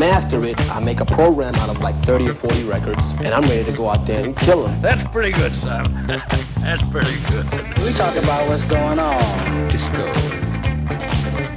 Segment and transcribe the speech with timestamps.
[0.00, 3.42] Master it, I make a program out of like 30 or 40 records, and I'm
[3.42, 4.80] ready to go out there and kill them.
[4.80, 5.84] That's pretty good, son.
[6.06, 7.44] That's pretty good.
[7.84, 9.68] We talk about what's going on.
[9.68, 10.10] Disco.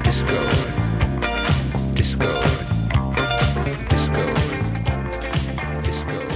[0.04, 0.44] Disco.
[1.96, 2.42] Disco.
[3.88, 4.34] Disco.
[5.84, 6.28] Disco.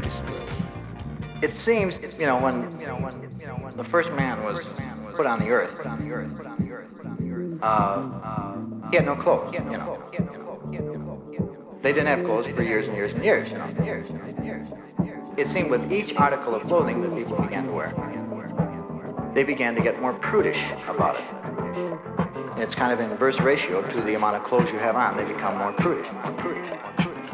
[0.00, 0.34] Disco.
[1.42, 4.64] It seems, you know, when, you know, when, you know, when the first man was
[5.14, 5.74] put on the earth,
[7.62, 8.56] uh, uh,
[8.90, 9.98] he had no clothes, you know.
[11.82, 15.34] They didn't have clothes for years and years and years, you know.
[15.36, 17.92] It seemed with each article of clothing that people began to wear,
[19.34, 21.24] they began to get more prudish about it.
[22.60, 25.16] It's kind of in inverse ratio to the amount of clothes you have on.
[25.16, 27.30] They become more prudish, more prudish, more prudish.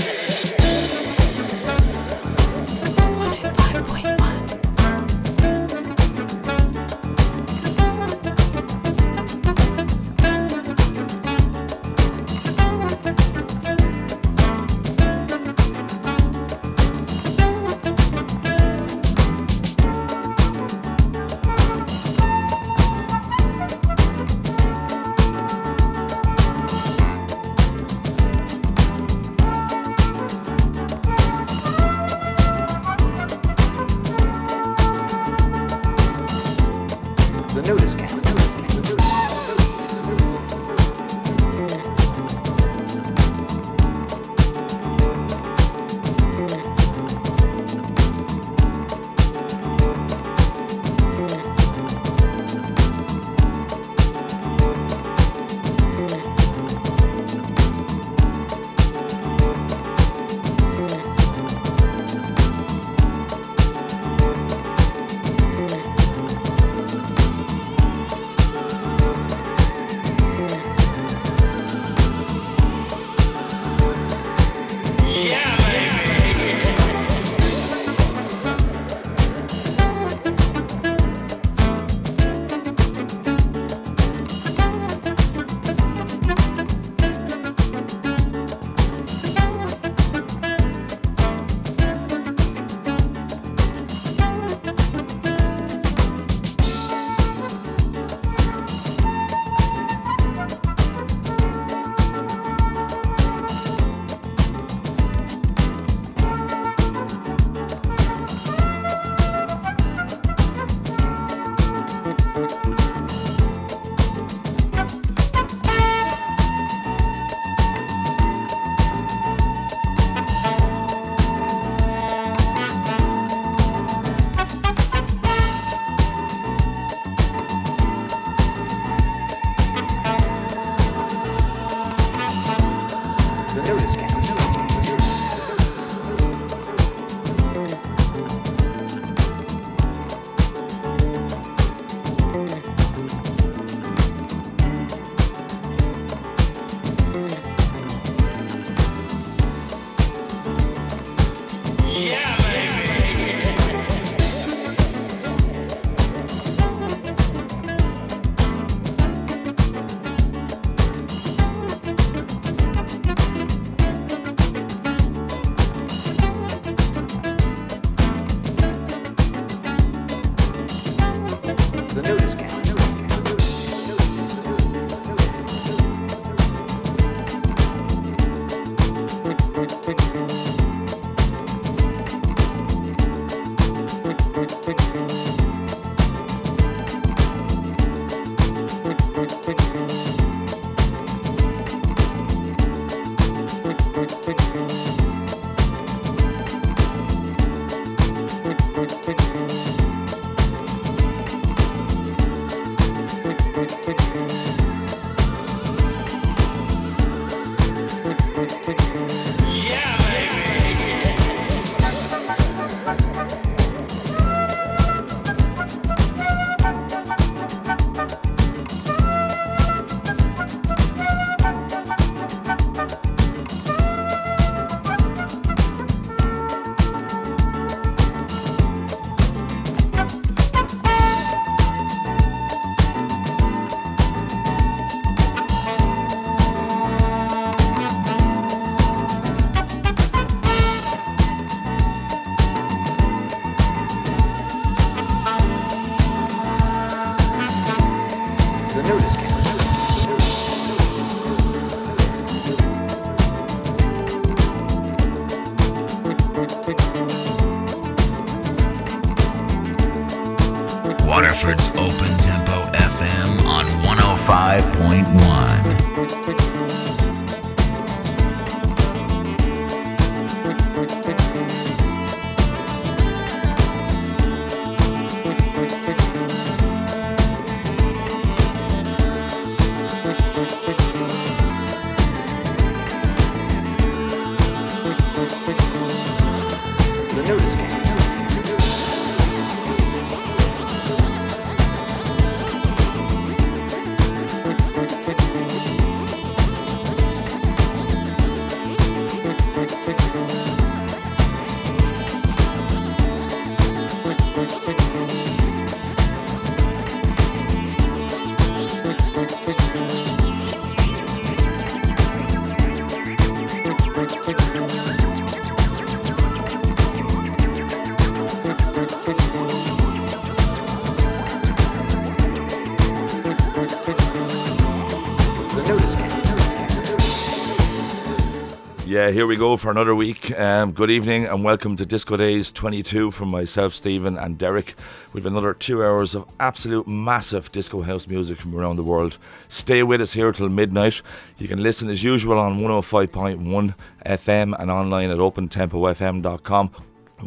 [329.03, 330.31] Yeah, here we go for another week.
[330.39, 334.77] Um, good evening and welcome to Disco Days 22 from myself, Stephen, and Derek.
[335.13, 339.19] We've another two hours of absolute massive disco house music from around the world.
[339.49, 341.03] Stay with us here till midnight.
[341.37, 343.75] You can listen as usual on 105.1
[344.07, 346.71] FM and online at opentempofm.com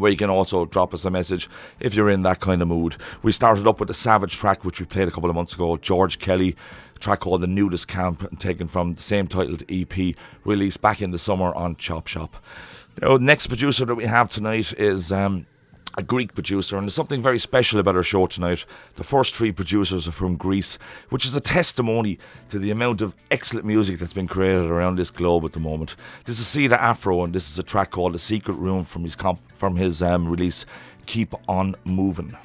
[0.06, 1.50] where you can also drop us a message
[1.80, 2.96] if you're in that kind of mood.
[3.24, 5.78] We started up with the Savage track, which we played a couple of months ago,
[5.78, 6.56] George Kelly,
[7.00, 11.18] track called The Nudist Camp, taken from the same titled EP, released back in the
[11.18, 12.36] summer on Chop Shop.
[13.02, 15.12] Now, next producer that we have tonight is.
[15.12, 15.48] Um,
[15.98, 18.66] a Greek producer, and there's something very special about our show tonight.
[18.96, 20.78] The first three producers are from Greece,
[21.10, 22.20] which is a testimony
[22.50, 25.96] to the amount of excellent music that's been created around this globe at the moment.
[26.26, 29.04] This is C Da Afro, and this is a track called "The Secret Room" from
[29.04, 30.66] his comp- from his um, release
[31.06, 32.36] "Keep On Moving."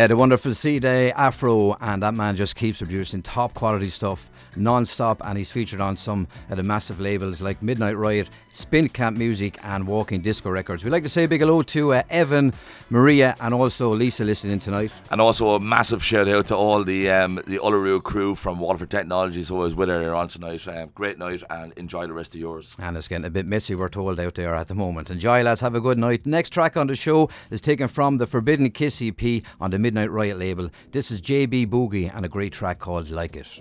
[0.00, 4.30] Yeah, the wonderful C Da Afro, and that man just keeps producing top quality stuff
[4.56, 5.20] non stop.
[5.22, 9.58] And he's featured on some of the massive labels like Midnight Riot, Spin Camp Music,
[9.62, 10.84] and Walking Disco Records.
[10.84, 12.54] We'd like to say a big hello to uh, Evan,
[12.90, 14.92] Maria, and also Lisa listening tonight.
[15.10, 18.90] And also a massive shout out to all the um, the Uluru crew from Waterford
[18.90, 20.66] Technologies who was with her on tonight.
[20.66, 22.76] Um, great night and enjoy the rest of yours.
[22.78, 25.10] And it's getting a bit messy, we're told, out there at the moment.
[25.10, 25.60] Enjoy, lads.
[25.60, 26.26] Have a good night.
[26.26, 30.10] Next track on the show is taken from the Forbidden Kiss EP on the Midnight
[30.10, 30.70] Riot label.
[30.90, 33.60] This is JB Boogie and a great track called Like It.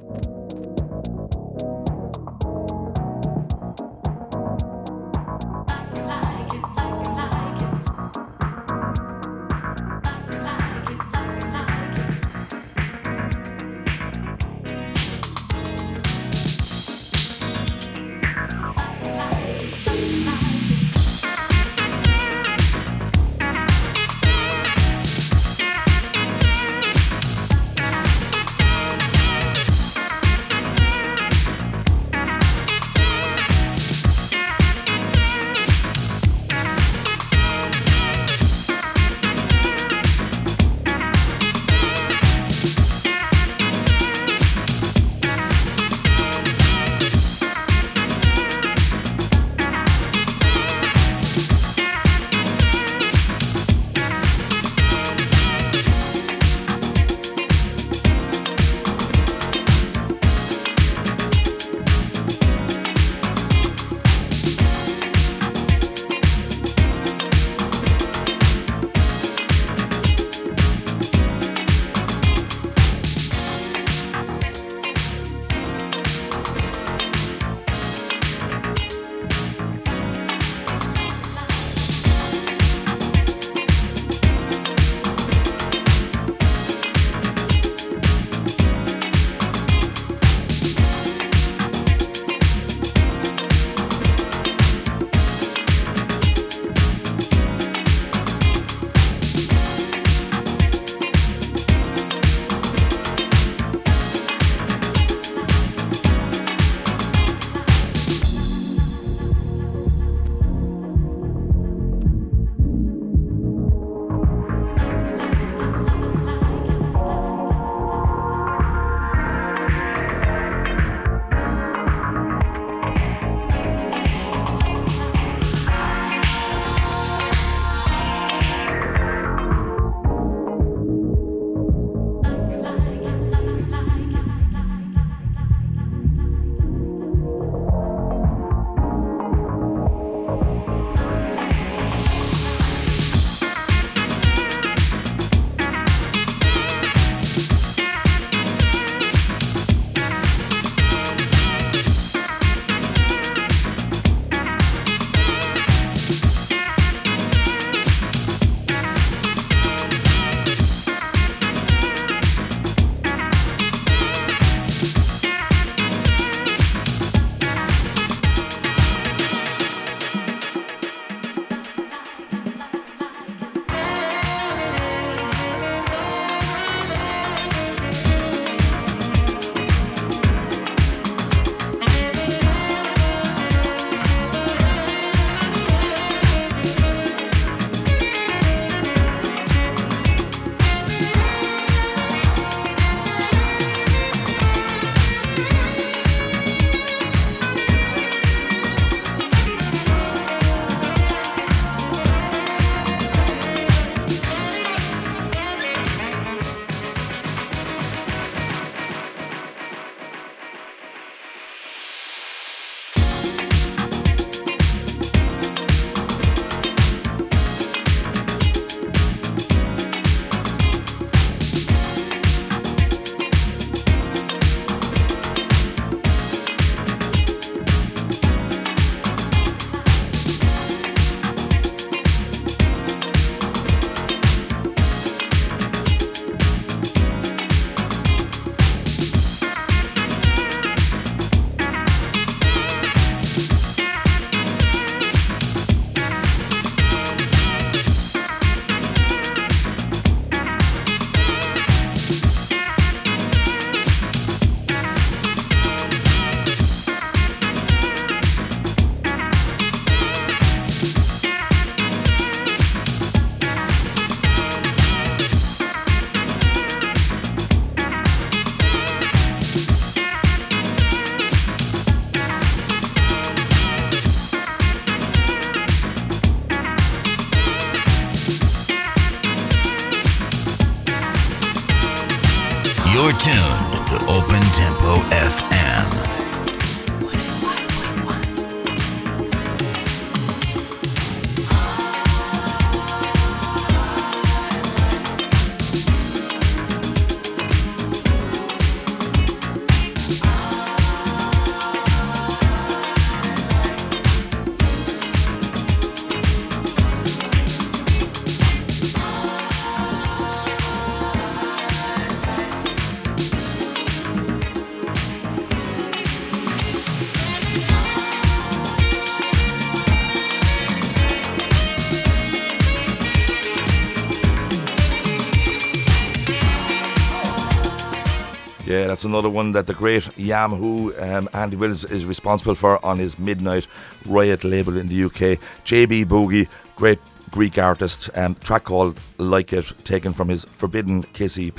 [329.00, 332.98] That's another one that the great Yam Who um, Andy Wills, is responsible for on
[332.98, 333.66] his Midnight
[334.05, 335.40] Riot label in the UK.
[335.64, 337.00] JB Boogie, great
[337.31, 341.57] Greek artist, um, track called Like It, taken from his Forbidden Kiss EP,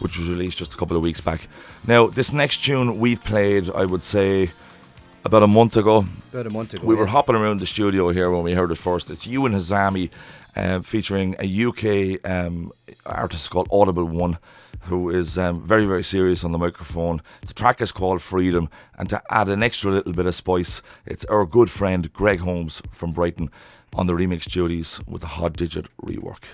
[0.00, 1.46] which was released just a couple of weeks back.
[1.86, 4.50] Now, this next tune we've played, I would say,
[5.24, 6.04] about a month ago.
[6.32, 6.84] About a month ago.
[6.84, 9.08] We were hopping around the studio here when we heard it first.
[9.08, 10.10] It's you and Hazami
[10.56, 12.72] uh, featuring a UK um,
[13.06, 14.38] artist called Audible One,
[14.84, 17.20] who is um, very, very serious on the microphone.
[17.46, 18.68] The track is called Freedom,
[18.98, 22.82] and to add an extra little bit of spice, it's our good friend Greg Holmes
[22.90, 23.50] from Brighton
[23.92, 26.44] on the remix duties with a hot digit rework.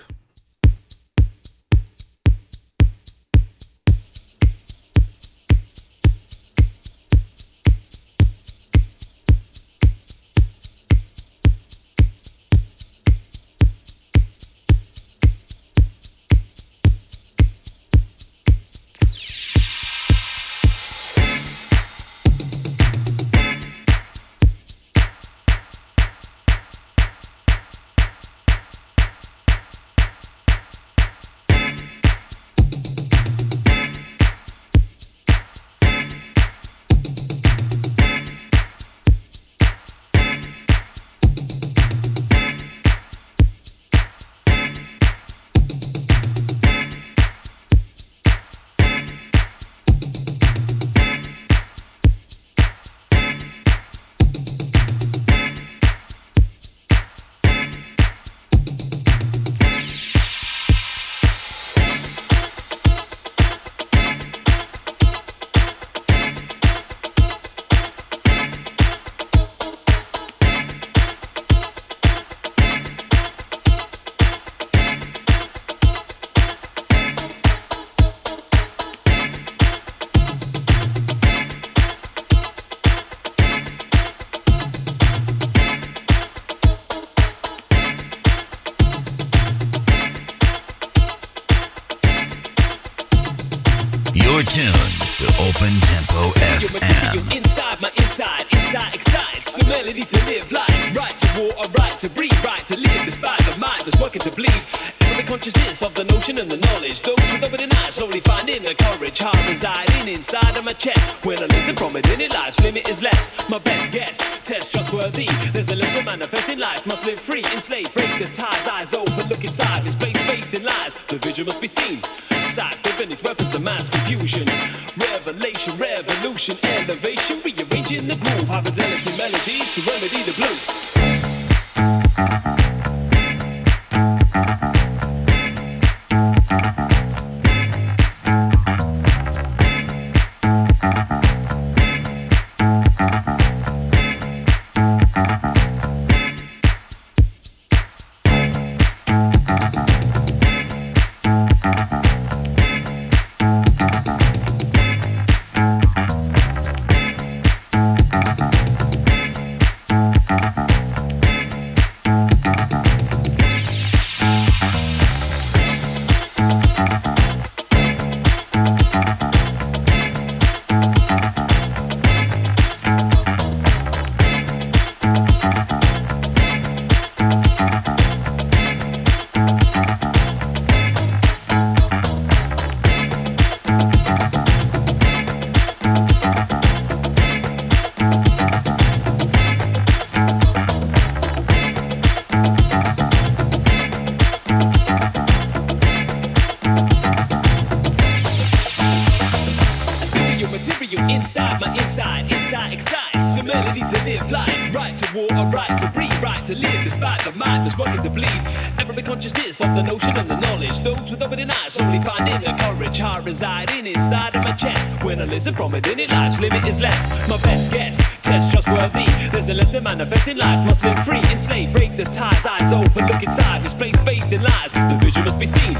[213.29, 214.81] Residing inside of my chest.
[215.03, 217.03] When I listen from it, then it life's limit is less.
[217.29, 219.05] My best guess, test trustworthy.
[219.31, 220.65] There's a lesson manifesting life.
[220.65, 222.43] Must live free, enslaved, break the ties.
[222.47, 223.63] Eyes open, look inside.
[223.63, 224.71] This place bathed in lies.
[224.73, 225.77] The vision must be seen.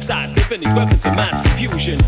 [0.00, 1.98] Sidestepping these weapons of mass confusion.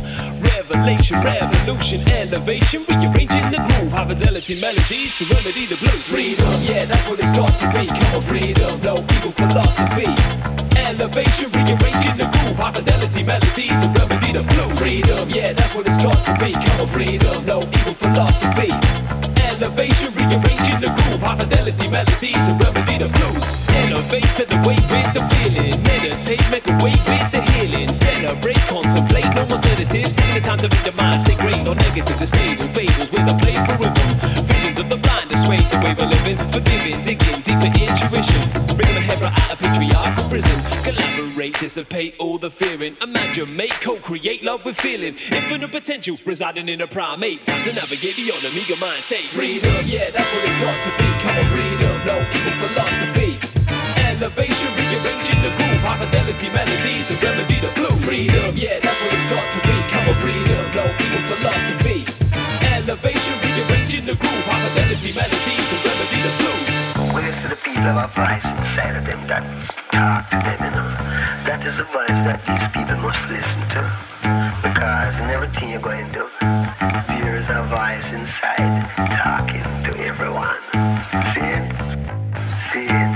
[0.54, 3.90] Revelation, revolution, elevation, rearranging the groove.
[3.90, 6.06] High fidelity melodies to remedy the blues.
[6.06, 7.86] Freedom, yeah, that's what it's got to be.
[7.88, 10.53] Come on, freedom, no evil philosophy.
[10.84, 12.60] Elevation, rearranging the groove.
[12.60, 14.78] High fidelity melodies to remedy the blues.
[14.78, 16.52] Freedom, yeah, that's what it's got to be.
[16.52, 18.68] Come on, freedom, no evil philosophy.
[19.48, 21.24] Elevation, rearranging the groove.
[21.24, 23.44] High fidelity melodies to remedy the blues.
[23.72, 25.80] Elevate for the way with the feeling.
[25.88, 27.88] Meditate, make a way with the healing.
[27.88, 30.12] Celebrate, contemplate, no more sedatives.
[30.12, 31.64] Taking the time to make the mind stay great.
[31.64, 34.08] No negative, disable fables with a playful rhythm.
[34.52, 35.00] Visions of the
[35.44, 36.38] blind, the way we're living.
[36.50, 38.42] Forgiving, digging deeper intuition.
[38.76, 40.56] Bringing the Hebra out of patriarchal prison.
[40.82, 42.96] Collaborate, dissipate all the fearing.
[43.02, 45.14] Imagine, make, co-create love with feeling.
[45.30, 47.42] Infinite potential residing in a primate.
[47.42, 49.28] Time to navigate beyond the Omega mind state.
[49.28, 51.08] Freedom, yeah, that's what it's got to be.
[51.22, 53.30] Come on, freedom, no evil philosophy.
[54.00, 55.82] Elevation, rearranging the groove.
[55.84, 57.96] High fidelity melodies to remedy the blue.
[58.06, 59.76] Freedom, yeah, that's what it's got to be.
[59.90, 62.03] Come on, freedom, no evil philosophy.
[62.94, 64.46] Elevation, rearranging the groove.
[64.46, 67.10] High fidelity melodies to remedy the blues.
[67.10, 69.42] Where's the people of a voice inside of them that
[69.90, 70.94] talk to them, you know?
[71.42, 73.82] That is a voice that these people must listen to.
[74.62, 76.26] Because in everything you're going to do,
[77.18, 78.62] there is a voice inside
[79.10, 80.62] talking to everyone.
[81.34, 81.66] See it?
[82.70, 83.10] See it?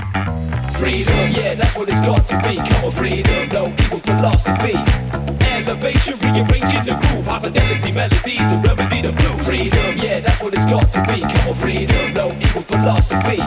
[0.75, 2.59] Freedom, yeah, that's what it's got to be.
[2.59, 5.28] Come on, freedom, don't no evil philosophy.
[5.69, 7.27] Elevation, rearranging the groove.
[7.29, 9.37] High fidelity melodies to remedy the blue.
[9.45, 11.21] Freedom, yeah, that's what it's got to be.
[11.21, 13.37] Come on, freedom, no evil philosophy.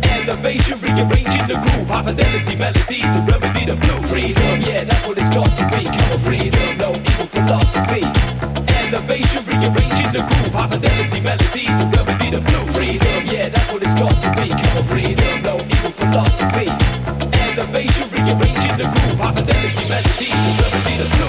[0.00, 1.88] Elevation, rearranging the groove.
[1.92, 4.00] High fidelity melodies to remedy the blue.
[4.08, 5.84] Freedom, yeah, that's what it's got to be.
[5.84, 8.00] Come on, freedom, no evil philosophy.
[8.72, 10.52] Elevation, rearranging the groove.
[10.56, 12.64] High fidelity melodies to remedy the blue.
[12.72, 14.48] Freedom, yeah, that's what it's got to be.
[14.56, 16.72] Come on, freedom, no evil philosophy.
[17.36, 19.20] Elevation, rearranging the groove.
[19.20, 21.27] High fidelity melodies to remedy the blues.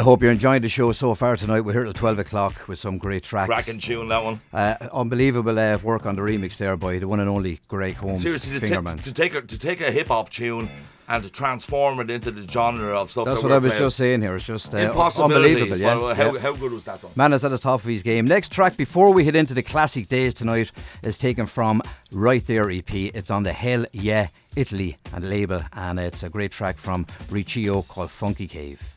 [0.00, 1.60] I hope you're enjoying the show so far tonight.
[1.60, 3.48] We're here till 12 o'clock with some great tracks.
[3.48, 4.40] Cracking tune, that one.
[4.50, 8.22] Uh, unbelievable uh, work on the remix there by the one and only Greg Holmes,
[8.22, 9.02] Seriously, to, Fingerman.
[9.02, 10.70] to take a, to take a hip hop tune
[11.06, 13.26] and to transform it into the genre of stuff.
[13.26, 13.84] That's that what I was playing.
[13.84, 14.36] just saying here.
[14.36, 15.76] It's just uh, unbelievable.
[15.76, 15.98] Yeah.
[15.98, 16.40] Well, how, yeah.
[16.40, 17.02] how good was that?
[17.02, 17.10] Though?
[17.14, 18.24] Man is at the top of his game.
[18.24, 22.70] Next track before we head into the classic days tonight is taken from Right There
[22.70, 22.90] EP.
[22.90, 27.82] It's on the Hell Yeah Italy and label, and it's a great track from Riccio
[27.82, 28.96] called Funky Cave.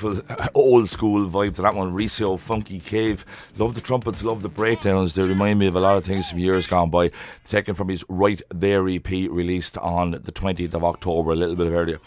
[0.00, 1.92] Beautiful old school vibe to that one.
[1.92, 3.24] Ricio, Funky Cave.
[3.58, 5.14] Love the trumpets, love the breakdowns.
[5.14, 7.10] They remind me of a lot of things from years gone by.
[7.44, 11.70] Taken from his Right There EP released on the 20th of October, a little bit
[11.70, 12.00] earlier.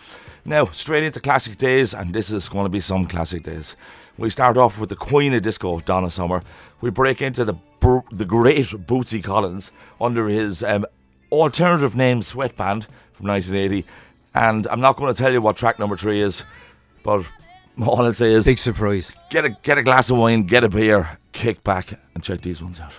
[0.46, 3.76] Now, straight into classic days, and this is going to be some classic days.
[4.18, 6.42] We start off with the Queen of Disco, Donna Summer.
[6.82, 10.86] We break into the br- the great Bootsy Collins under his um,
[11.32, 13.88] alternative name Sweatband from 1980.
[14.36, 16.44] And I'm not going to tell you what track number three is,
[17.04, 17.26] but
[17.82, 19.16] all I'll say is Big surprise.
[19.30, 22.62] get a get a glass of wine, get a beer, kick back, and check these
[22.62, 22.94] ones out.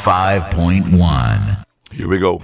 [0.00, 1.64] 105.1.
[1.92, 2.40] Here we go.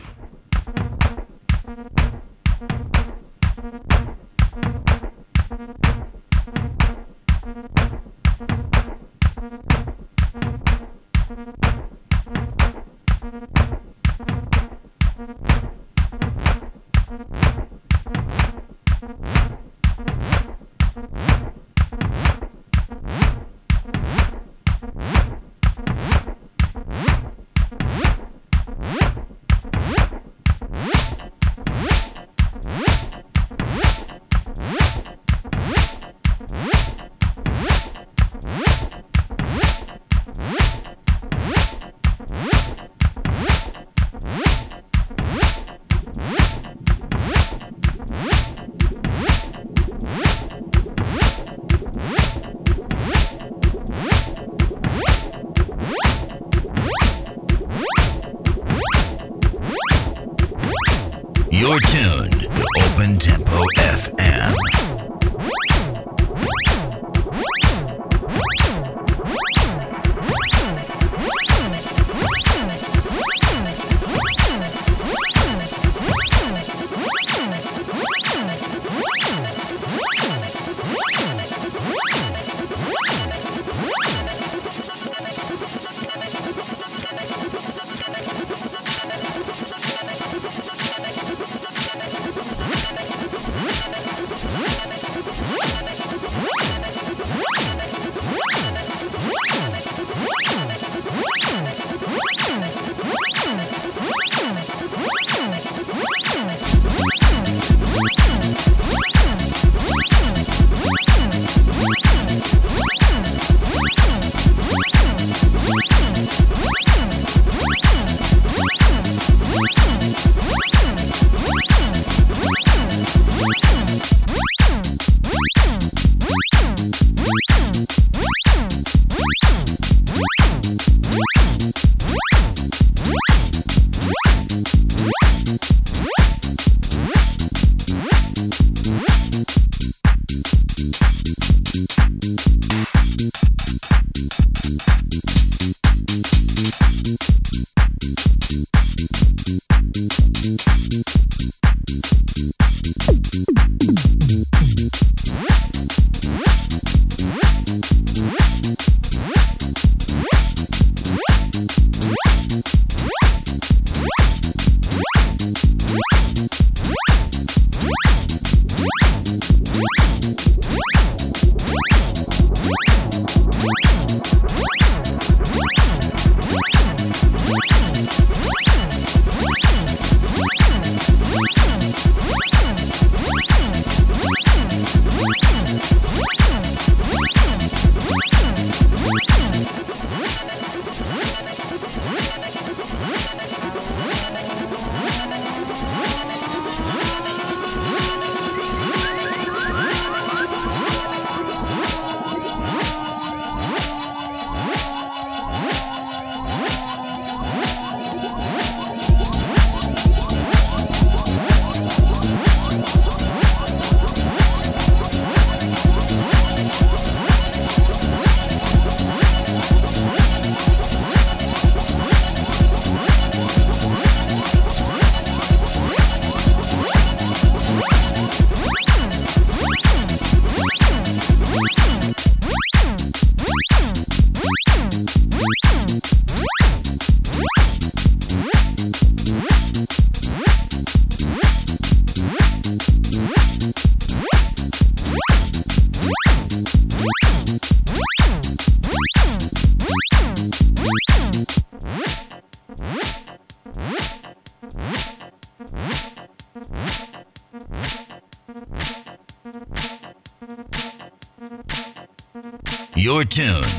[263.16, 263.75] You're tuned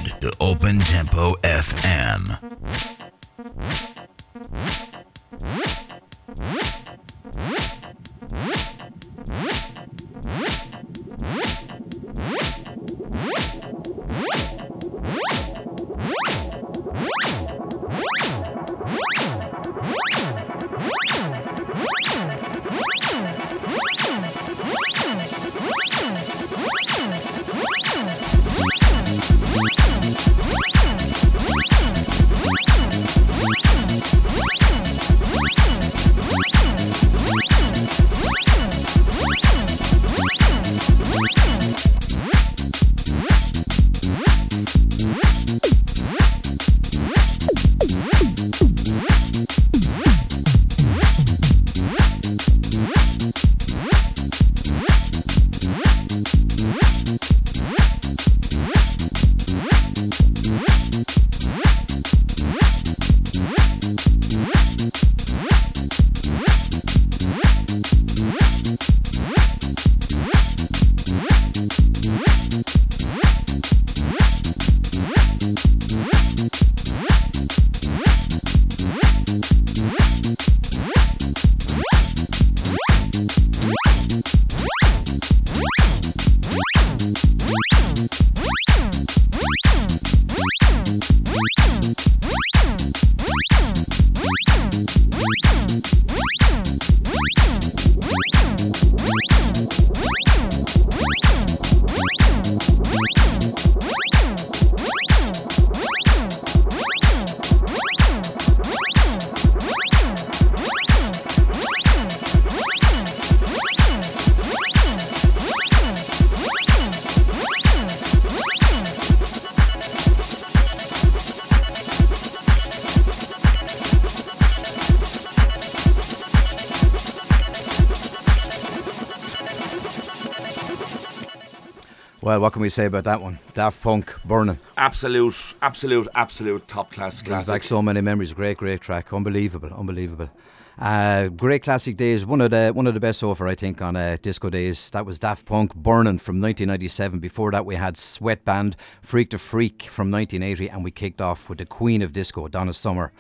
[132.38, 133.40] Well, what can we say about that one?
[133.56, 134.60] Daft Punk, Burning.
[134.78, 137.52] Absolute, absolute, absolute top class Brings classic.
[137.52, 138.32] back so many memories.
[138.32, 139.12] Great, great track.
[139.12, 140.30] Unbelievable, unbelievable.
[140.78, 142.28] Uh, great classic days.
[142.28, 144.92] One of the one of the best far, I think, on uh, disco days.
[144.92, 147.18] That was Daft Punk, Burning from 1997.
[147.18, 151.50] Before that, we had Sweat Band, Freak to Freak from 1980, and we kicked off
[151.50, 153.12] with the Queen of Disco, Donna Summer.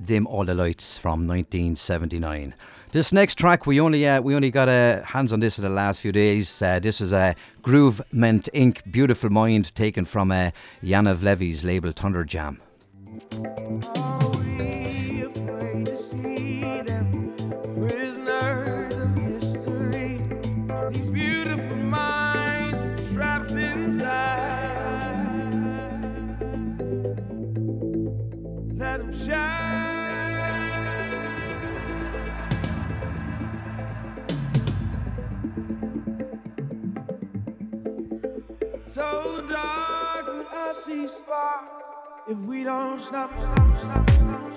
[0.00, 2.54] Dim All the Lights from 1979.
[2.92, 5.70] This next track, we only uh, we only got uh, hands on this in the
[5.70, 6.62] last few days.
[6.62, 8.90] Uh, this is a uh, Groove Meant Inc.
[8.90, 10.50] Beautiful Mind, taken from uh,
[10.82, 12.60] Yanav Levy's label Thunder Jam.
[40.96, 41.84] See sparks.
[42.28, 44.55] If we don't stop, stop, stop, stop,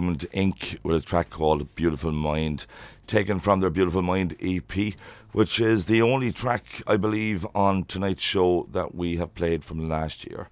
[0.00, 0.78] Inc.
[0.82, 2.66] with a track called Beautiful Mind,
[3.06, 4.94] taken from their Beautiful Mind EP,
[5.32, 9.88] which is the only track, I believe, on tonight's show that we have played from
[9.88, 10.48] last year.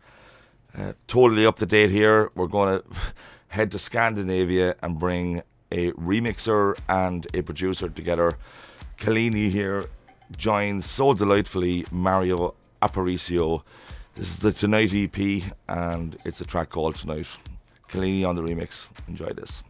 [0.76, 2.30] Uh, totally up to date here.
[2.34, 2.96] We're going to
[3.48, 5.42] head to Scandinavia and bring
[5.72, 8.36] a remixer and a producer together.
[8.98, 9.86] Kalini here
[10.36, 13.62] joins so delightfully Mario Aparicio.
[14.14, 17.26] This is the Tonight EP and it's a track called Tonight.
[17.88, 18.88] Kalini on the remix.
[19.08, 19.62] Enjoy this.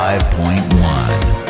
[0.00, 1.49] 105.1.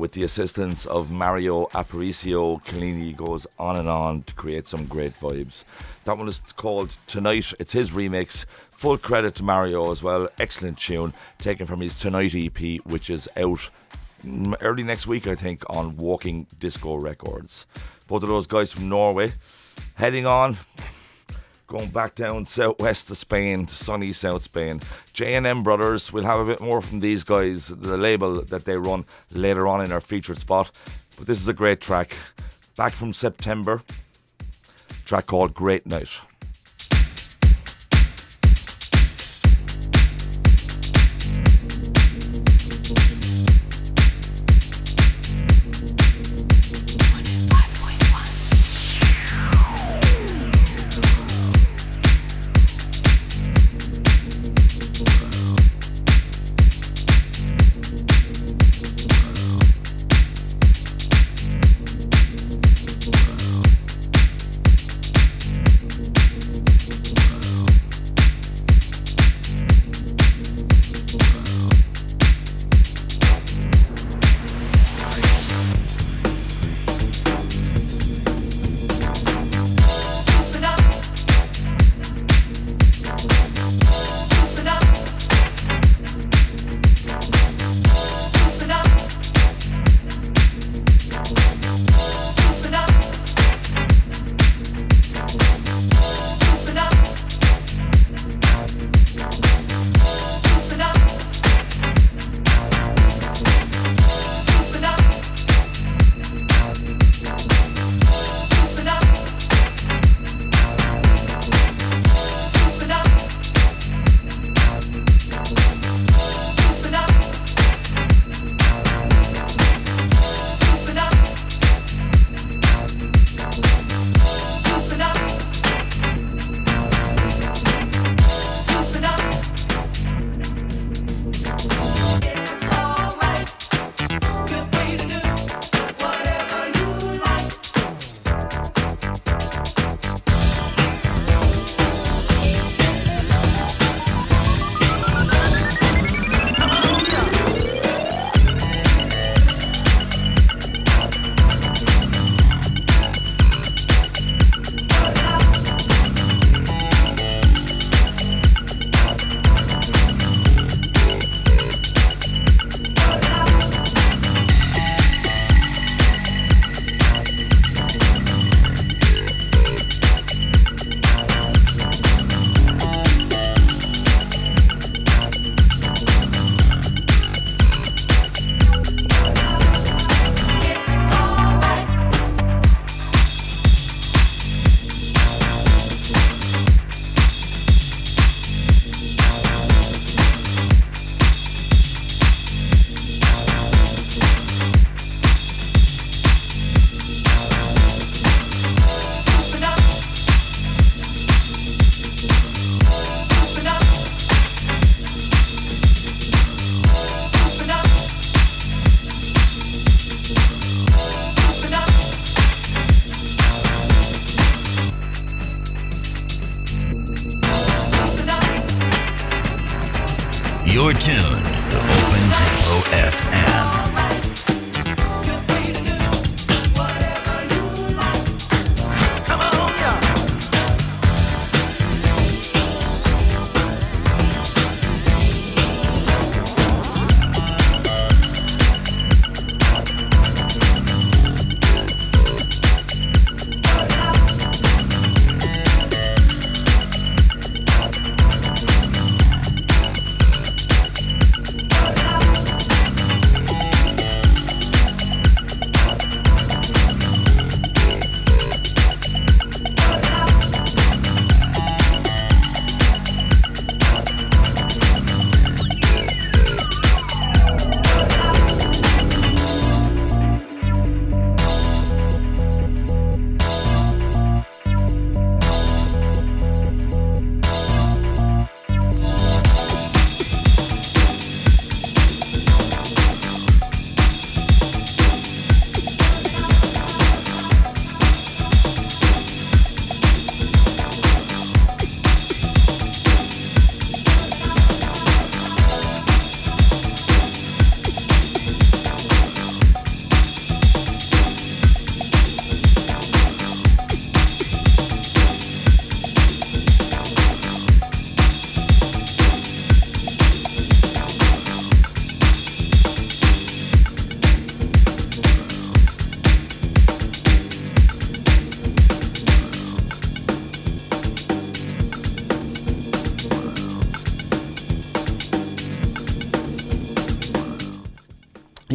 [0.00, 5.12] with the assistance of Mario Aparicio, Kellini goes on and on to create some great
[5.12, 5.64] vibes.
[6.04, 7.52] That one is called Tonight.
[7.60, 8.46] It's his remix.
[8.72, 10.28] Full credit to Mario as well.
[10.38, 13.68] Excellent tune taken from his Tonight EP, which is out
[14.62, 17.66] early next week, I think, on Walking Disco Records.
[18.08, 19.34] Both of those guys from Norway.
[19.94, 20.56] Heading on,
[21.66, 24.80] going back down southwest to Spain, sunny South Spain.
[25.20, 29.04] J&M Brothers, we'll have a bit more from these guys, the label that they run
[29.30, 30.70] later on in our featured spot.
[31.18, 32.16] But this is a great track.
[32.74, 33.82] Back from September,
[35.04, 36.08] track called Great Night.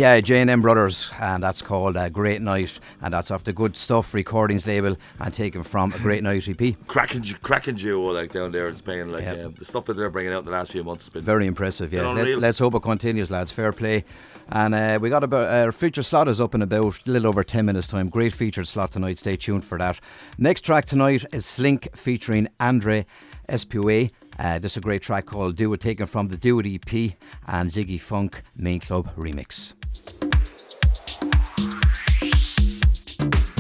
[0.06, 4.14] Yeah, J&M Brothers, and that's called uh, Great Night, and that's off the Good Stuff
[4.14, 6.76] Recordings label and taken from a Great Night EP.
[6.86, 9.12] Cracking, cracking duo like down there in Spain.
[9.12, 11.24] Like um, the stuff that they're bringing out in the last few months has been
[11.24, 12.08] Very impressive, yeah.
[12.12, 13.52] Let, us hope it continues, lads.
[13.52, 14.06] Fair play.
[14.50, 17.44] And uh, we got about our feature slot is up in about a little over
[17.44, 18.08] 10 minutes' time.
[18.08, 19.18] Great featured slot tonight.
[19.18, 20.00] Stay tuned for that.
[20.38, 23.08] Next track tonight is Slink featuring Andre
[23.50, 24.12] Espeut.
[24.38, 27.14] Uh, this is a great track called Do It, taken from the Do It EP
[27.48, 29.74] and Ziggy Funk Main Club remix.
[33.18, 33.55] Thank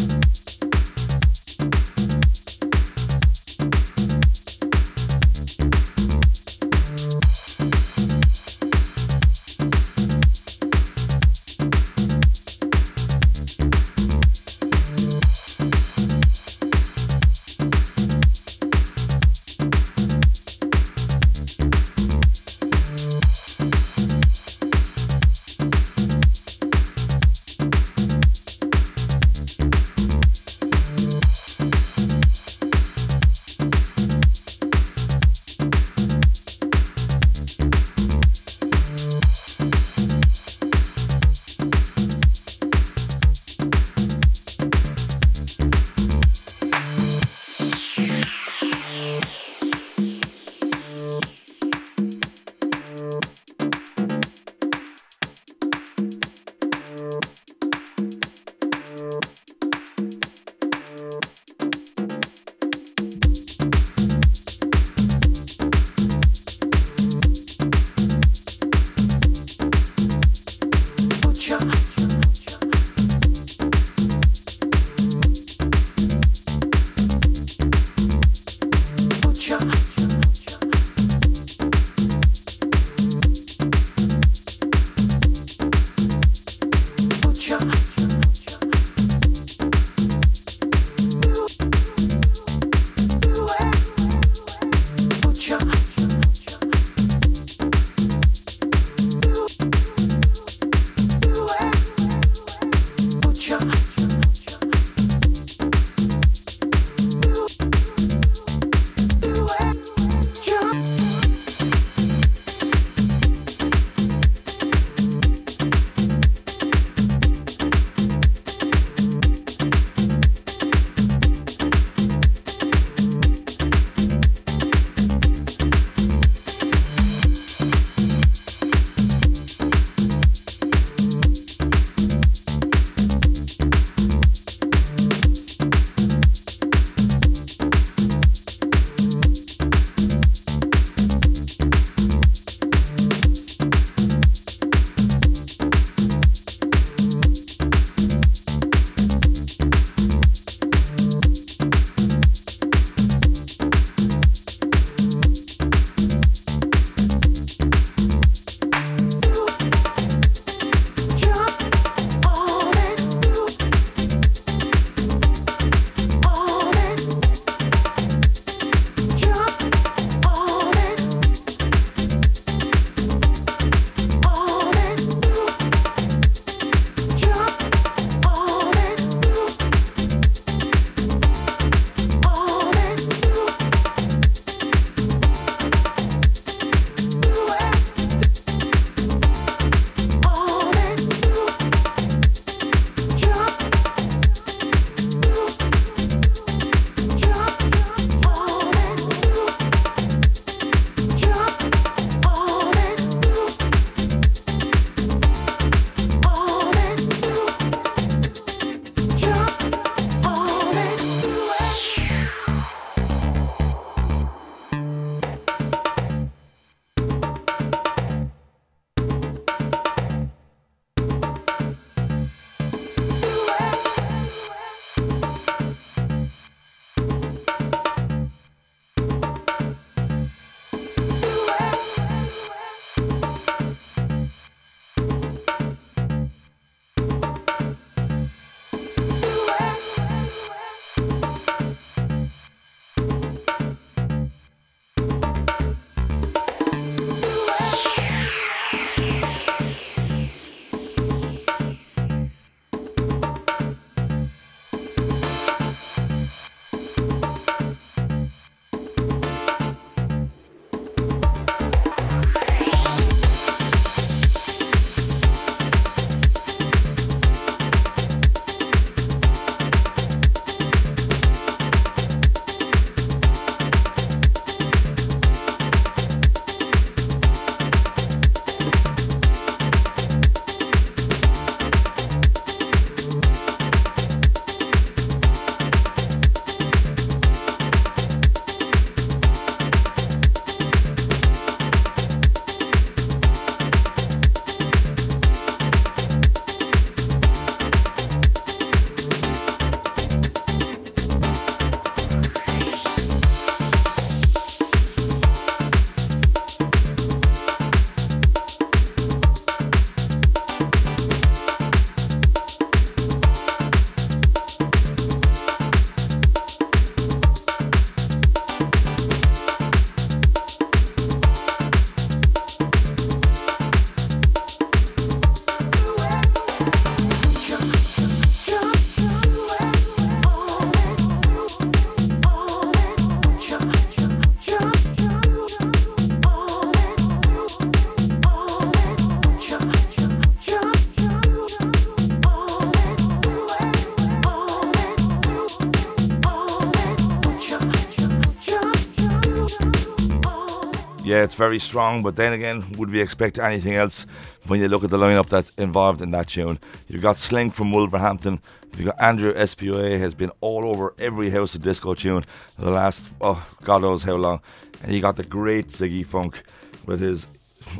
[351.15, 354.05] Yeah, it's very strong, but then again, would we expect anything else
[354.47, 356.59] when you look at the lineup that's involved in that tune?
[356.89, 358.41] You've got Sling from Wolverhampton,
[358.75, 362.25] you've got Andrew Espeut, has been all over every house of disco tune
[362.59, 364.41] the last, oh, God knows how long.
[364.83, 366.43] And you got the great Ziggy Funk
[366.85, 367.27] with his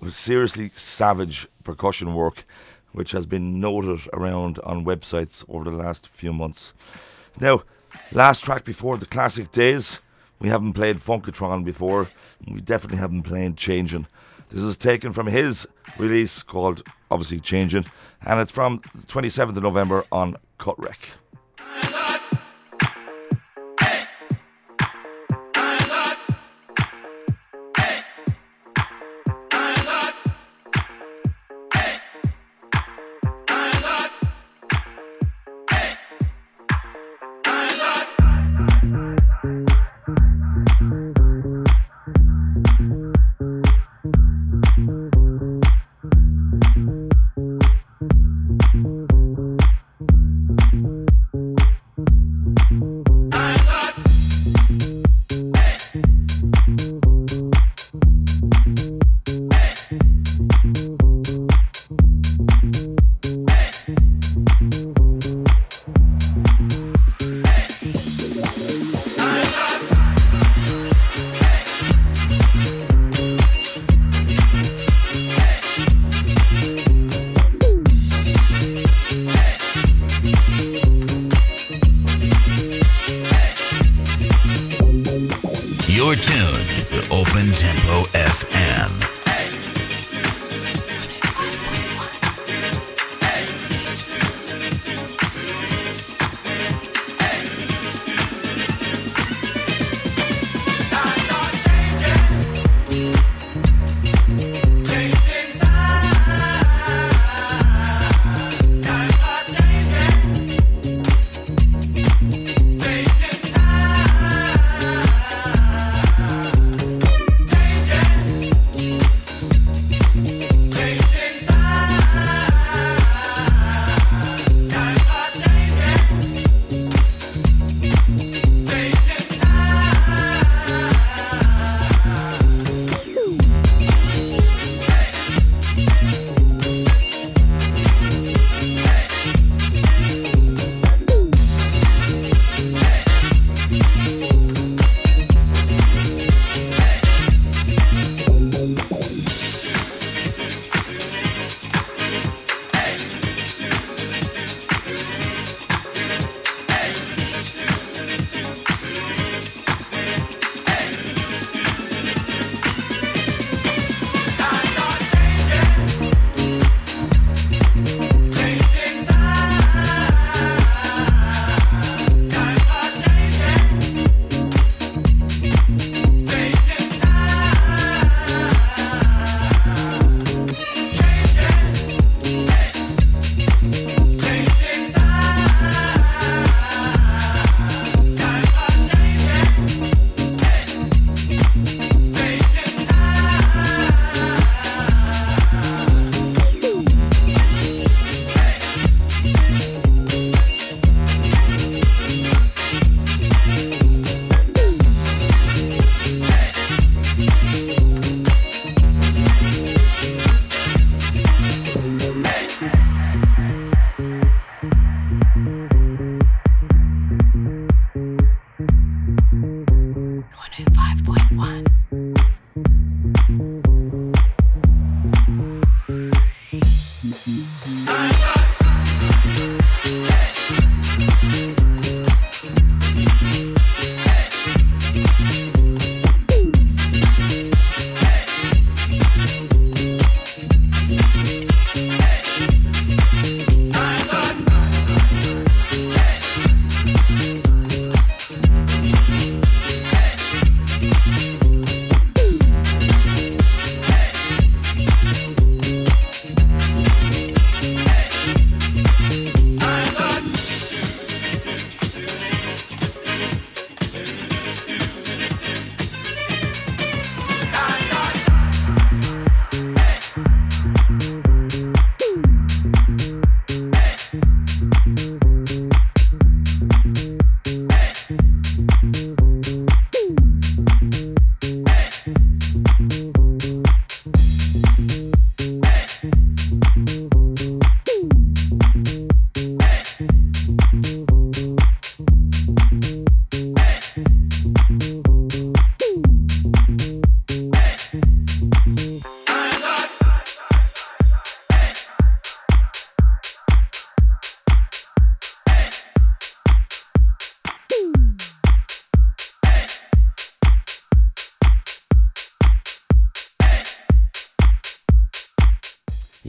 [0.07, 2.45] seriously savage percussion work,
[2.93, 6.71] which has been noted around on websites over the last few months.
[7.37, 7.63] Now,
[8.13, 9.99] last track before the classic days,
[10.39, 12.09] we haven't played Funkatron before.
[12.47, 14.07] We definitely haven't played Changing.
[14.49, 15.67] This is taken from his
[15.97, 17.85] release called, obviously, Changing,
[18.21, 20.77] and it's from the 27th of November on Cut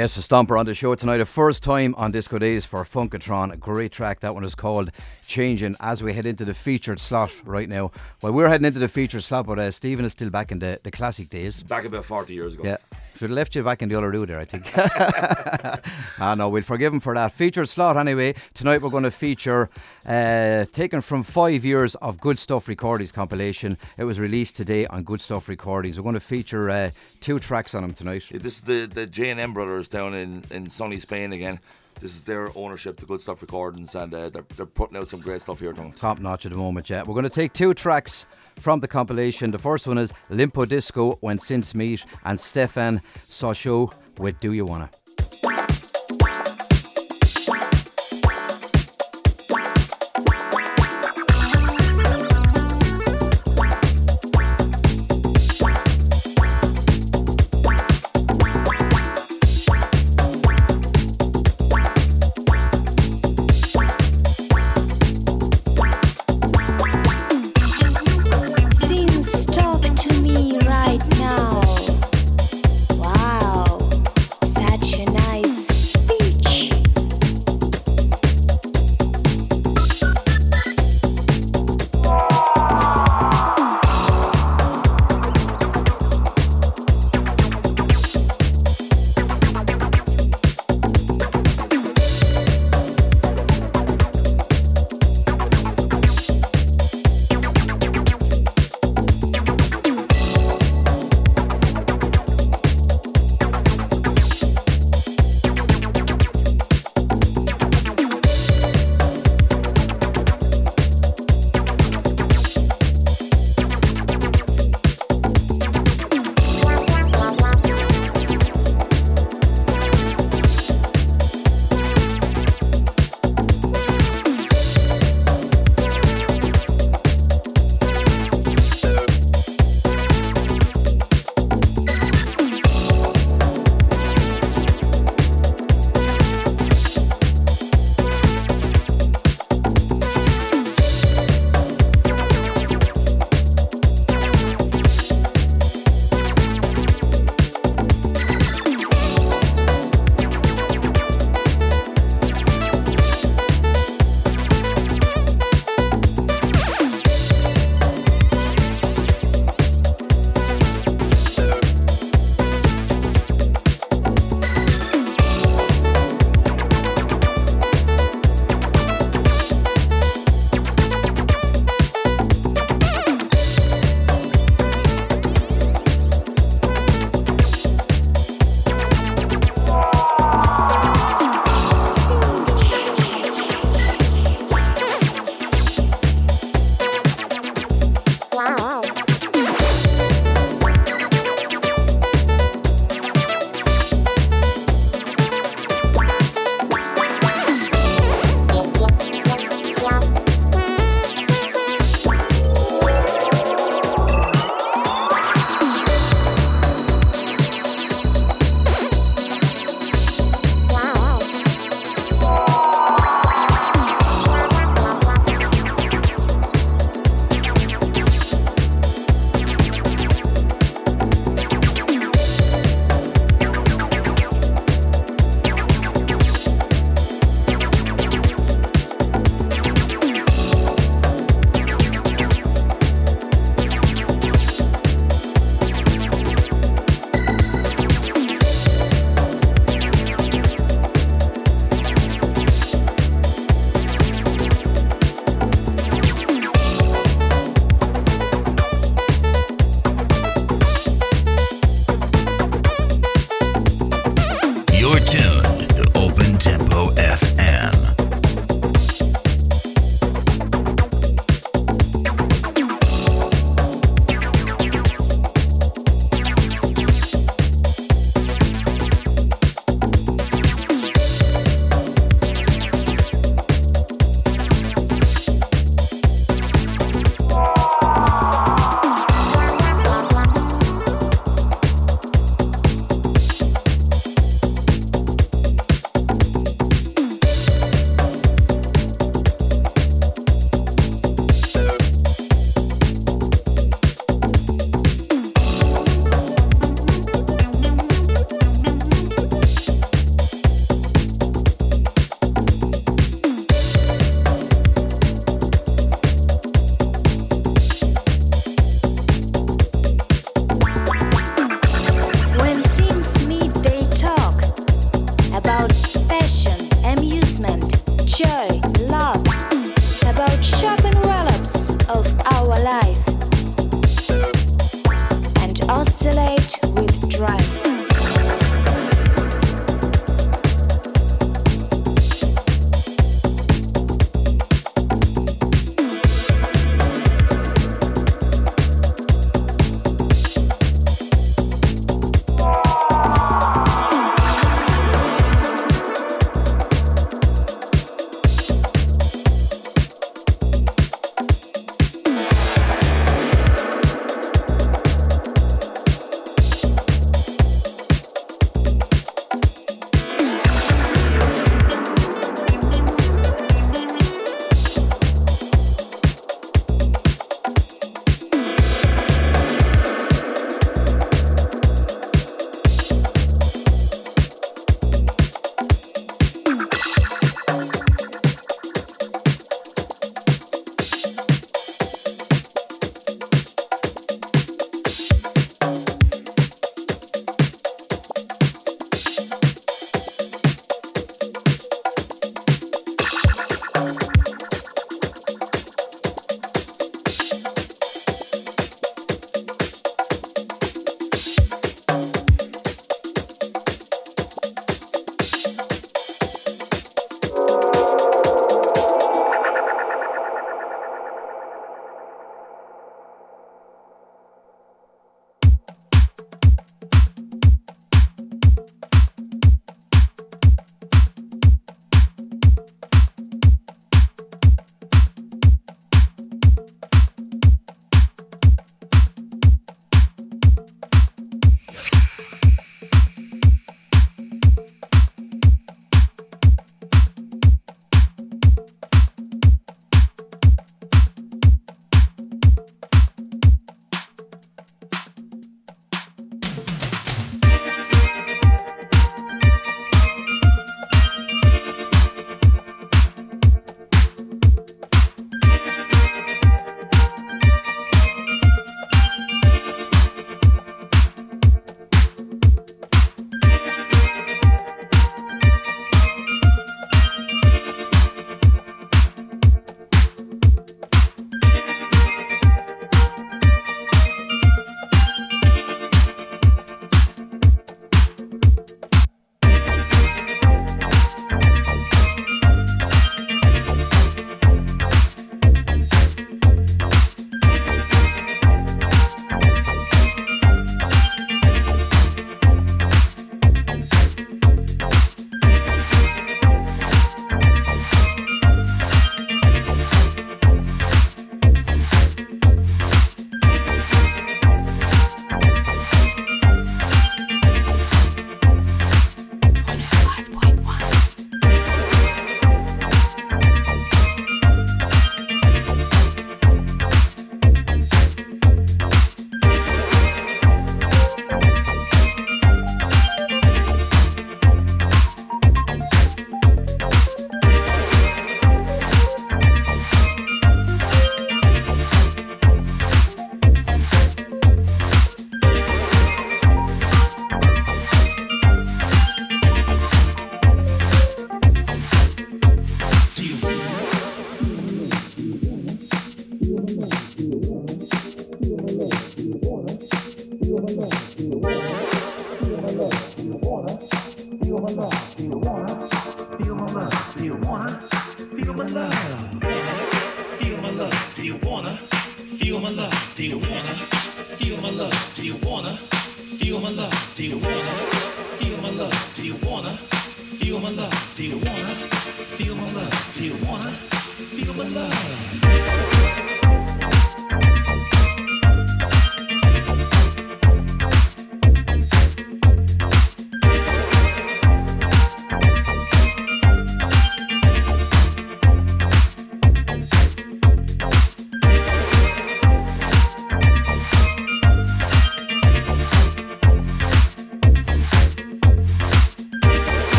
[0.00, 1.20] Yes, a stomper on the show tonight.
[1.20, 3.52] A first time on Disco Days for Funkatron.
[3.52, 4.20] A great track.
[4.20, 4.90] That one is called
[5.30, 7.92] Changing as we head into the featured slot right now.
[8.20, 10.80] Well, we're heading into the featured slot, but uh, Stephen is still back in the,
[10.82, 11.62] the classic days.
[11.62, 12.64] Back about 40 years ago.
[12.64, 12.78] Yeah.
[13.14, 14.72] Should have left you back in the other room there, I think.
[16.18, 17.30] ah, no, we'll forgive him for that.
[17.30, 18.34] Featured slot, anyway.
[18.54, 19.70] Tonight we're going to feature,
[20.04, 23.76] uh, taken from five years of Good Stuff Recordings compilation.
[23.98, 25.96] It was released today on Good Stuff Recordings.
[25.96, 26.90] We're going to feature uh,
[27.20, 28.28] two tracks on them tonight.
[28.32, 31.60] Yeah, This is the, the J&M brothers down in, in sunny Spain again.
[32.00, 35.20] This is their ownership, the Good Stuff Recordings, and uh, they're, they're putting out some
[35.20, 35.92] great stuff here, Tom.
[35.92, 37.02] Top notch at the moment, yeah.
[37.06, 38.24] We're going to take two tracks
[38.56, 39.50] from the compilation.
[39.50, 44.64] The first one is Limpo Disco When Since Meet and Stefan Sochaux with Do You
[44.64, 44.88] Wanna.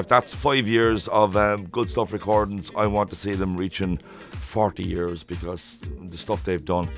[0.00, 3.98] If that's five years of um, good stuff recordings, I want to see them reaching
[3.98, 6.88] 40 years because the stuff they've done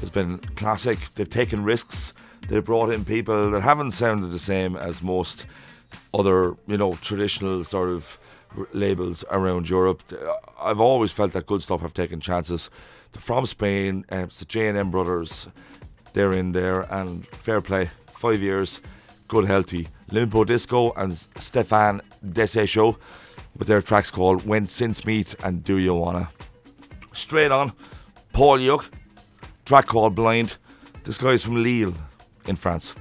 [0.00, 0.98] has been classic.
[1.14, 2.14] They've taken risks.
[2.48, 5.46] They've brought in people that haven't sounded the same as most
[6.14, 8.18] other, you know, traditional sort of
[8.72, 10.02] labels around Europe.
[10.60, 12.70] I've always felt that good stuff have taken chances.
[13.12, 15.48] They're from Spain, um, it's the J&M brothers.
[16.12, 17.90] They're in there, and fair play.
[18.08, 18.80] Five years,
[19.28, 19.88] good, healthy.
[20.10, 22.96] Limpo Disco and Stefan Desesho
[23.56, 26.30] with their tracks called When Since Meet and Do You Wanna.
[27.12, 27.72] Straight on,
[28.32, 28.90] Paul Yuck,
[29.64, 30.56] track called Blind.
[31.04, 31.94] This guy's from Lille
[32.46, 32.94] in France.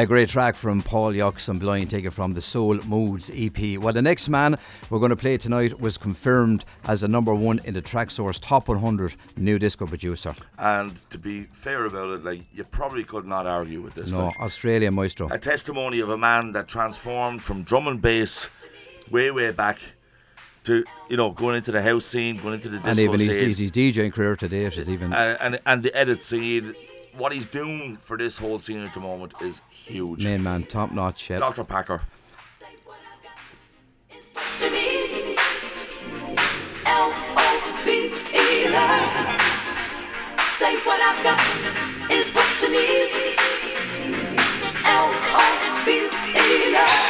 [0.00, 3.78] Yeah, great track from Paul Yucks and Blind, taken from the Soul Moods EP.
[3.78, 4.56] Well, the next man
[4.88, 8.68] we're going to play tonight was confirmed as the number one in the Traxsource Top
[8.68, 10.34] 100 new disco producer.
[10.56, 14.10] And to be fair about it, like you probably could not argue with this.
[14.10, 14.40] No, like.
[14.40, 15.28] Australian maestro.
[15.28, 18.48] a testimony of a man that transformed from drum and bass
[19.10, 19.78] way, way back
[20.64, 23.28] to you know going into the house scene, going into the disco And even his,
[23.38, 25.12] scene, his, his DJing career to date is even.
[25.12, 26.74] uh, and and the edit scene.
[27.20, 30.24] What he's doing for this whole scene at the moment is huge.
[30.24, 31.28] Main man, top notch.
[31.28, 31.38] Yeah.
[31.38, 31.64] Dr.
[31.64, 32.00] Packer.
[36.86, 39.32] L-O-V-E love.
[40.58, 41.40] Say what I've got
[42.10, 43.36] is what you need.
[44.86, 47.09] L-O-V-E love.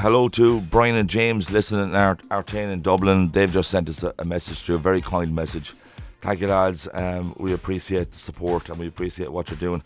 [0.00, 3.30] Hello to Brian and James listening in Art- Artane in Dublin.
[3.32, 5.74] They've just sent us a, a message through, a very kind message.
[6.22, 6.88] Thank you, lads.
[6.94, 9.82] Um, we appreciate the support and we appreciate what you're doing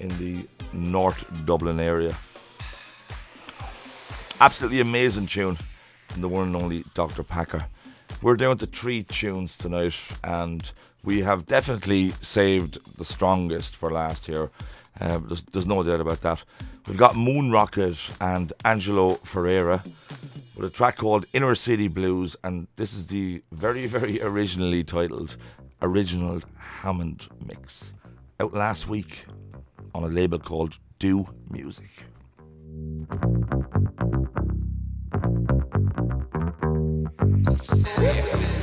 [0.00, 2.16] in the North Dublin area.
[4.40, 5.56] Absolutely amazing tune
[6.08, 7.22] from the one and only Dr.
[7.22, 7.64] Packer.
[8.20, 9.94] We're down to three tunes tonight,
[10.24, 10.72] and
[11.04, 14.50] we have definitely saved the strongest for last here.
[15.00, 16.42] Uh, there's, there's no doubt about that.
[16.86, 19.84] We've got Moon Rocket and Angelo Ferreri
[20.56, 25.36] with a track called Inner City Blues, and this is the very, very originally titled
[25.80, 27.92] Original Hammond Mix.
[28.40, 29.24] Out last week
[29.94, 31.90] on a label called Do Music.
[37.92, 38.61] Waterford's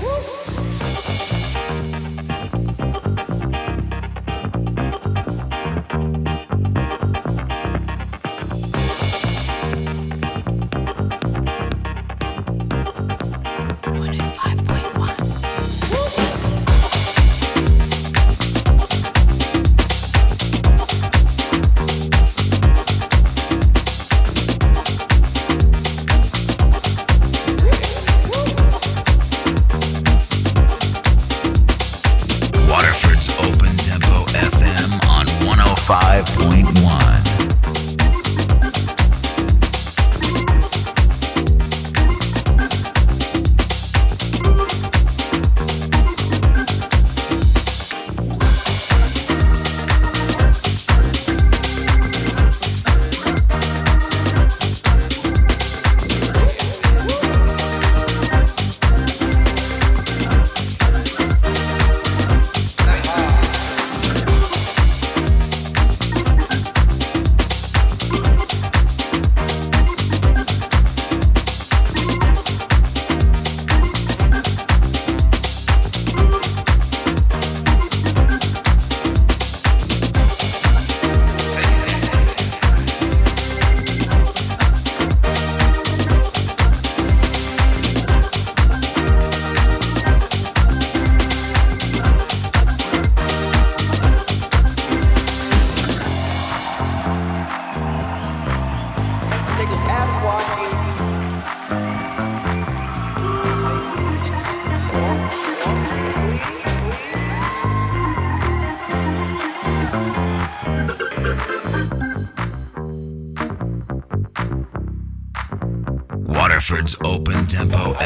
[117.60, 117.99] Tempo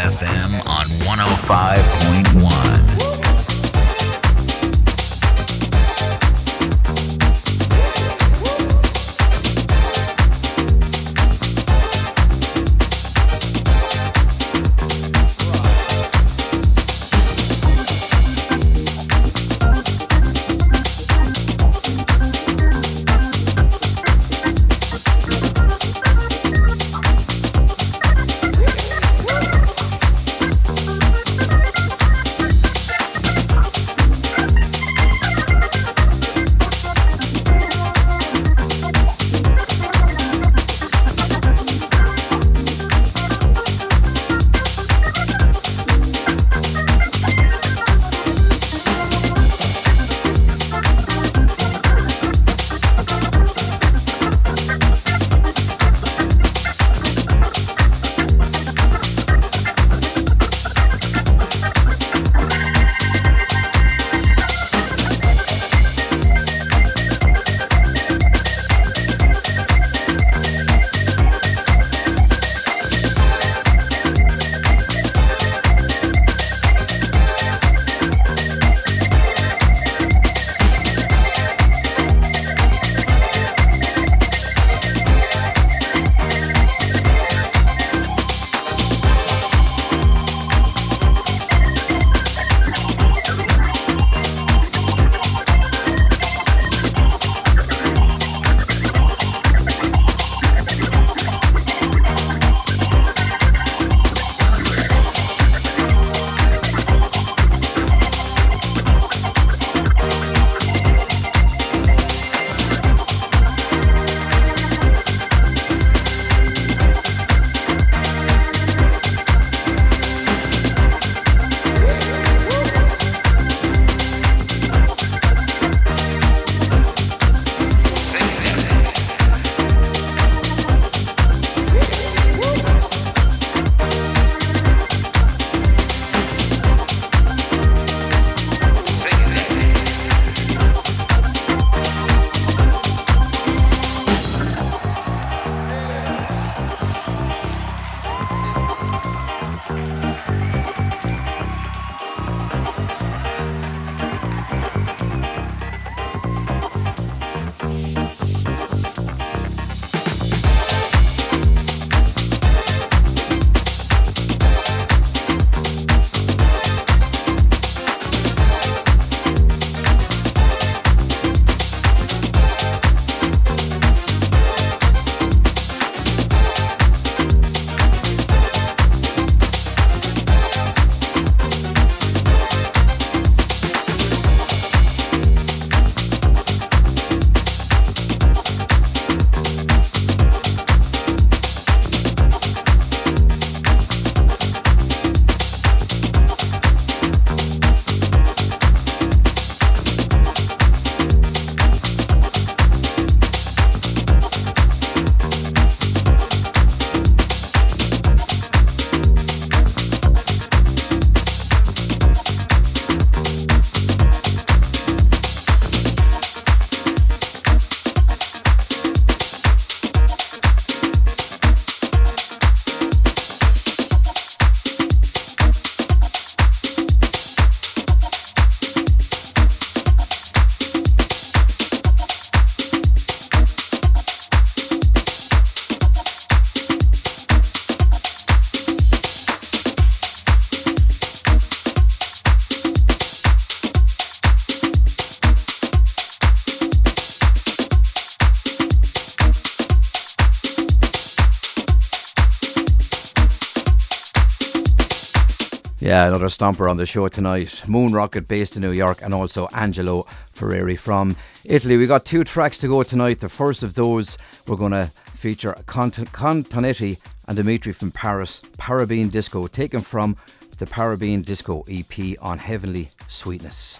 [255.94, 257.62] Yeah, another stomper on the show tonight.
[257.68, 261.16] Moon Rocket based in New York and also Angelo Ferreri from
[261.46, 261.78] Italy.
[261.78, 263.20] We got two tracks to go tonight.
[263.20, 264.18] The first of those
[264.48, 270.18] we're going to feature Cont- Cotonete and Dimitri from Paris, Parabean Disco, taken from
[270.58, 273.80] the Parabean Disco EP on Heavenly Sweetness.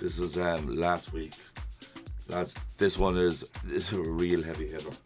[0.00, 1.34] This is um, last week.
[2.28, 4.96] That's this one is this is a real heavy hitter.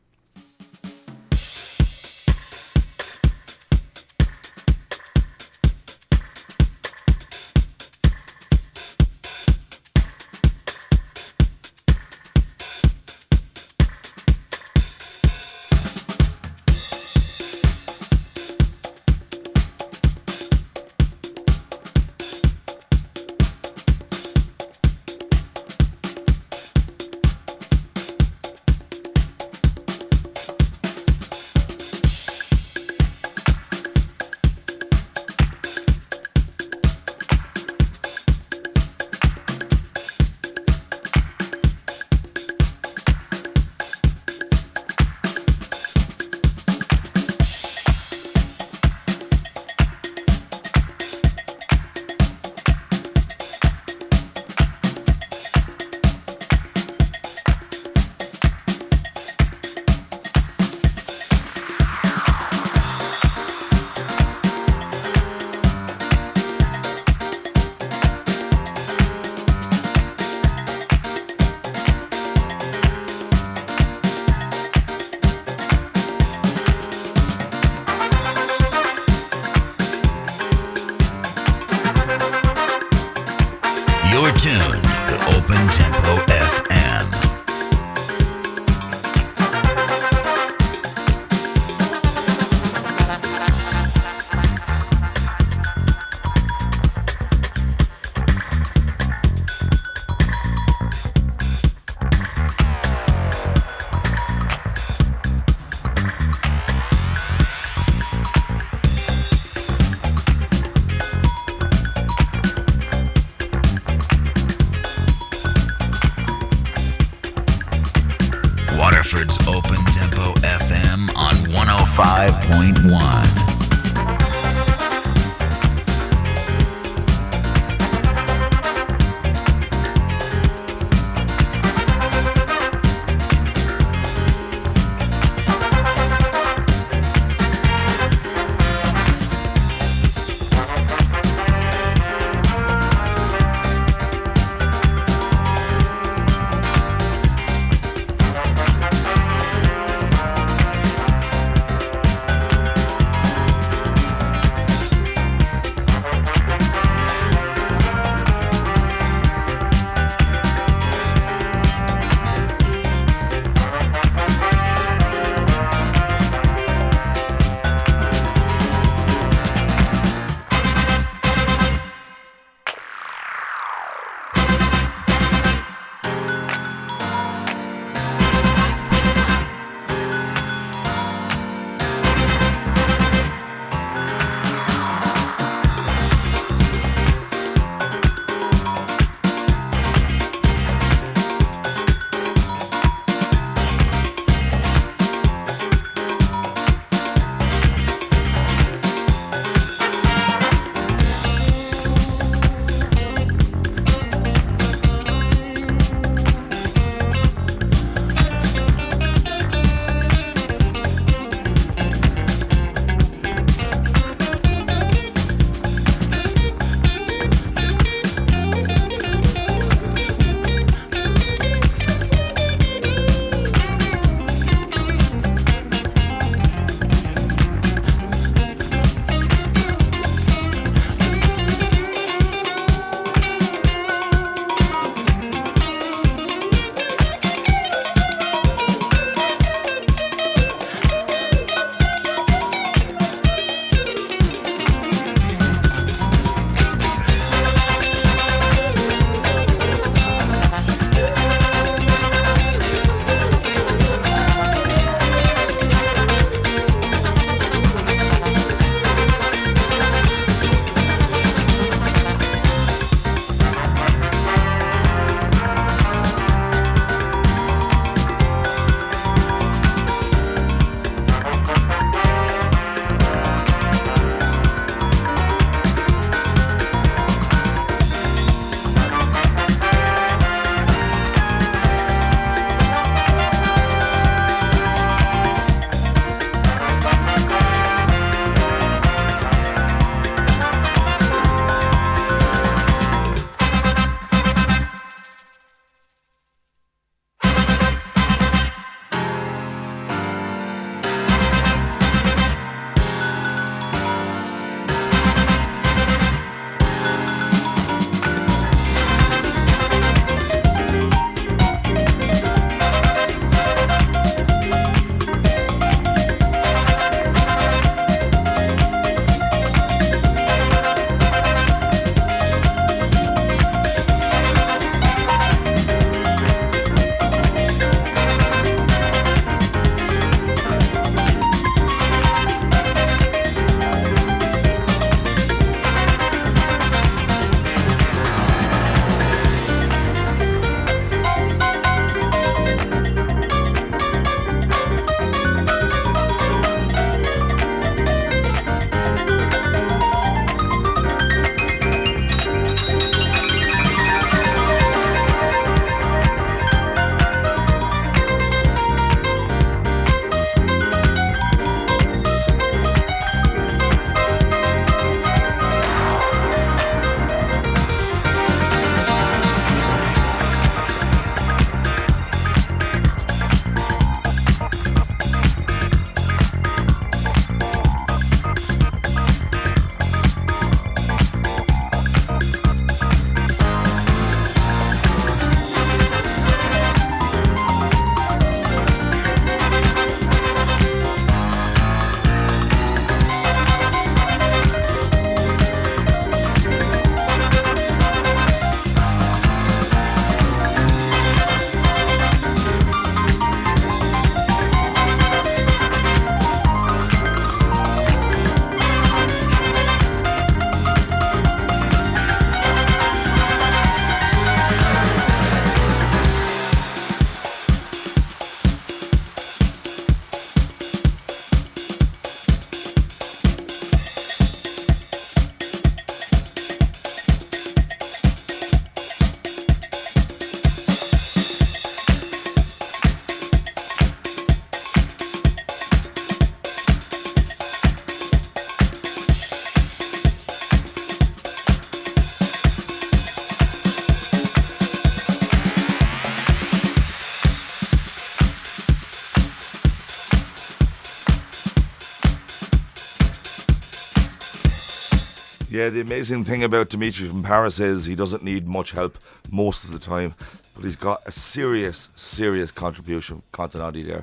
[455.77, 458.97] The amazing thing about Dimitri from Paris is he doesn't need much help
[459.31, 460.15] most of the time,
[460.55, 464.03] but he's got a serious, serious contribution continuity there.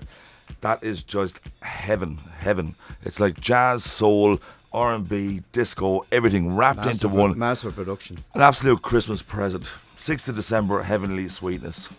[0.62, 2.76] That is just heaven, heaven.
[3.04, 4.40] It's like jazz, soul,
[4.72, 7.40] R&B, disco, everything wrapped Massive, into one.
[7.40, 8.20] massive production.
[8.36, 9.64] An absolute Christmas present.
[9.64, 11.90] 6th of December, Heavenly Sweetness.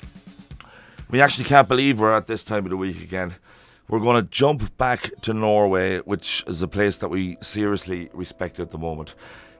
[1.10, 3.34] We actually can't believe we're at this time of the week again.
[3.88, 8.60] We're going to jump back to Norway, which is a place that we seriously respect
[8.60, 9.16] at the moment.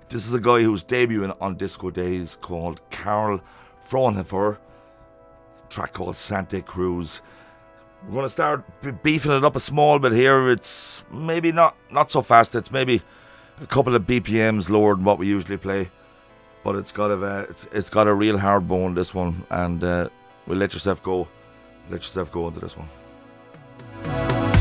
[0.09, 3.41] This is a guy who's debuting on Disco Days called Carl
[3.81, 4.59] Fraunhofer.
[5.71, 7.23] Track called Santa Cruz.
[8.07, 8.65] We're going to start
[9.03, 10.51] beefing it up a small bit here.
[10.51, 12.55] It's maybe not not so fast.
[12.55, 13.03] It's maybe
[13.61, 15.91] a couple of BPMs lower than what we usually play,
[16.63, 19.83] but it's got a uh, it's it's got a real hard bone this one, and
[19.83, 20.09] uh,
[20.47, 21.27] we'll let yourself go,
[21.91, 24.54] let yourself go into this one.